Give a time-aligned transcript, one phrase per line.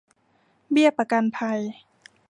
[0.71, 1.59] เบี้ยประกันภัย